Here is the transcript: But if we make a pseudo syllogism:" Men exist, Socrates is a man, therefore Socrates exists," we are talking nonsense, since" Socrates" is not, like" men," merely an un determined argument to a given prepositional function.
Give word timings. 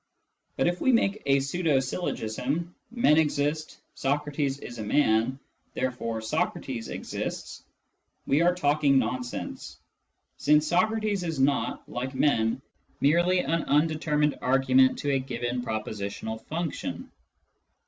But 0.57 0.65
if 0.65 0.81
we 0.81 0.91
make 0.91 1.21
a 1.27 1.39
pseudo 1.41 1.79
syllogism:" 1.79 2.73
Men 2.89 3.17
exist, 3.17 3.79
Socrates 3.93 4.57
is 4.57 4.79
a 4.79 4.83
man, 4.83 5.37
therefore 5.75 6.21
Socrates 6.21 6.89
exists," 6.89 7.61
we 8.25 8.41
are 8.41 8.55
talking 8.55 8.97
nonsense, 8.97 9.77
since" 10.37 10.65
Socrates" 10.67 11.21
is 11.23 11.39
not, 11.39 11.87
like" 11.87 12.15
men," 12.15 12.63
merely 12.99 13.41
an 13.41 13.61
un 13.65 13.85
determined 13.85 14.39
argument 14.41 14.97
to 14.97 15.11
a 15.11 15.19
given 15.19 15.61
prepositional 15.61 16.39
function. 16.39 17.11